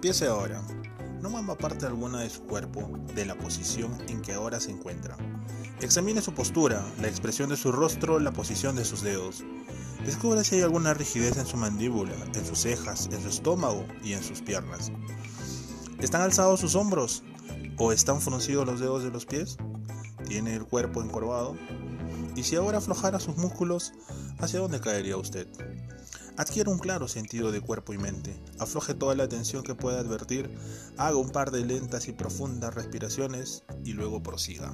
[0.00, 0.62] Empiece ahora.
[1.20, 5.14] No mueva parte alguna de su cuerpo de la posición en que ahora se encuentra.
[5.82, 9.44] Examine su postura, la expresión de su rostro, la posición de sus dedos.
[10.06, 14.14] Descubra si hay alguna rigidez en su mandíbula, en sus cejas, en su estómago y
[14.14, 14.90] en sus piernas.
[15.98, 17.22] ¿Están alzados sus hombros?
[17.76, 19.58] ¿O están fruncidos los dedos de los pies?
[20.26, 21.58] ¿Tiene el cuerpo encorvado?
[22.36, 23.92] Y si ahora aflojara sus músculos,
[24.38, 25.46] ¿hacia dónde caería usted?
[26.40, 30.50] Adquiere un claro sentido de cuerpo y mente, afloje toda la tensión que pueda advertir,
[30.96, 34.72] haga un par de lentas y profundas respiraciones y luego prosiga.